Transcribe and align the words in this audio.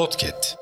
Podcast. 0.00 0.56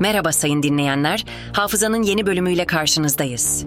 Merhaba 0.00 0.32
sayın 0.32 0.62
dinleyenler. 0.62 1.24
Hafızanın 1.52 2.02
yeni 2.02 2.26
bölümüyle 2.26 2.66
karşınızdayız. 2.66 3.64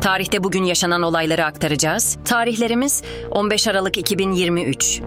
Tarihte 0.00 0.44
bugün 0.44 0.64
yaşanan 0.64 1.02
olayları 1.02 1.44
aktaracağız. 1.44 2.18
Tarihlerimiz 2.24 3.02
15 3.30 3.68
Aralık 3.68 3.98
2023. 3.98 5.00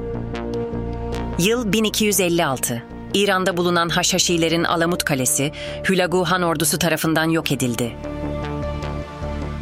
Yıl 1.39 1.73
1256. 1.73 2.83
İran'da 3.13 3.57
bulunan 3.57 3.89
Haşhaşilerin 3.89 4.63
Alamut 4.63 5.03
Kalesi, 5.03 5.51
Hülagu 5.89 6.25
Han 6.25 6.41
ordusu 6.41 6.79
tarafından 6.79 7.29
yok 7.29 7.51
edildi. 7.51 7.95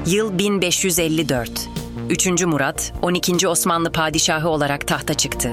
Yıl 0.05 0.37
1554. 0.37 1.76
3. 2.09 2.45
Murat, 2.45 2.93
12. 3.01 3.47
Osmanlı 3.47 3.91
padişahı 3.91 4.49
olarak 4.49 4.87
tahta 4.87 5.13
çıktı. 5.13 5.51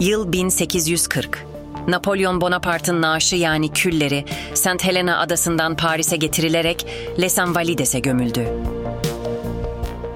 Yıl 0.00 0.32
1840. 0.32 1.46
Napolyon 1.88 2.40
Bonaparte'ın 2.40 3.02
naaşı 3.02 3.36
yani 3.36 3.72
külleri 3.72 4.24
St. 4.54 4.84
Helena 4.84 5.18
adasından 5.18 5.76
Paris'e 5.76 6.16
getirilerek 6.16 6.86
Les 7.20 7.38
Invalides'e 7.38 7.98
gömüldü. 7.98 8.48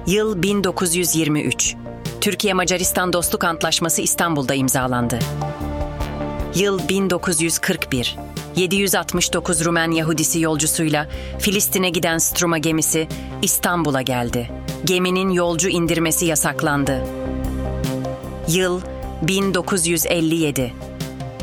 Yıl 0.07 0.41
1923. 0.41 1.75
Türkiye-Macaristan 2.21 3.13
Dostluk 3.13 3.43
Antlaşması 3.43 4.01
İstanbul'da 4.01 4.53
imzalandı. 4.53 5.19
Yıl 6.55 6.89
1941. 6.89 8.17
769 8.55 9.65
Rumen 9.65 9.91
Yahudisi 9.91 10.39
yolcusuyla 10.39 11.07
Filistin'e 11.39 11.89
giden 11.89 12.17
Struma 12.17 12.57
gemisi 12.57 13.07
İstanbul'a 13.41 14.01
geldi. 14.01 14.58
Geminin 14.85 15.29
yolcu 15.29 15.69
indirmesi 15.69 16.25
yasaklandı. 16.25 17.03
Yıl 18.47 18.81
1957. 19.21 20.73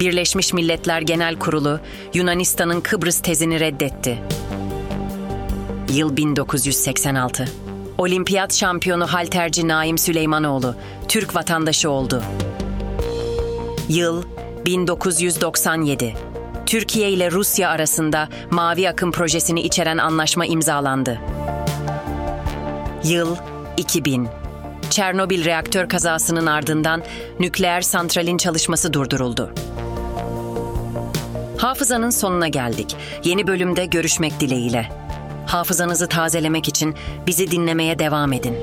Birleşmiş 0.01 0.53
Milletler 0.53 1.03
Genel 1.03 1.37
Kurulu 1.39 1.81
Yunanistan'ın 2.15 2.81
Kıbrıs 2.81 3.21
tezini 3.21 3.61
reddetti. 3.61 4.19
Yıl 5.93 6.17
1986. 6.17 7.49
Olimpiyat 7.99 8.55
şampiyonu 8.55 9.07
halterci 9.07 9.69
Naim 9.69 9.99
Süleymanoğlu 9.99 10.75
Türk 11.09 11.35
vatandaşı 11.35 11.91
oldu. 11.91 12.23
Yıl 13.89 14.23
1997. 14.67 16.15
Türkiye 16.67 17.11
ile 17.11 17.31
Rusya 17.31 17.71
arasında 17.71 18.29
Mavi 18.51 18.89
Akım 18.89 19.13
projesini 19.13 19.61
içeren 19.61 19.99
anlaşma 19.99 20.47
imzalandı. 20.47 21.21
Yıl 23.05 23.37
2000. 23.77 24.29
Çernobil 24.91 25.45
reaktör 25.45 25.89
kazasının 25.89 26.47
ardından 26.47 27.03
nükleer 27.41 27.81
santralin 27.81 28.37
çalışması 28.37 28.93
durduruldu. 28.93 29.53
Hafızanın 31.59 32.11
sonuna 32.11 32.49
geldik. 32.49 32.97
Yeni 33.25 33.47
bölümde 33.47 33.87
görüşmek 33.87 34.41
dileğiyle. 34.41 34.89
Hafızanızı 35.47 36.09
tazelemek 36.09 36.69
için 36.69 36.95
bizi 37.27 37.51
dinlemeye 37.51 37.99
devam 37.99 38.33
edin. 38.33 38.57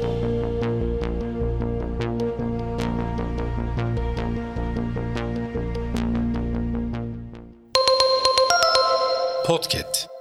Podcast. 9.47 10.12